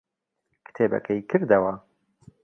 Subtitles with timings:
[0.65, 1.73] کتێبەکەی کردەوە.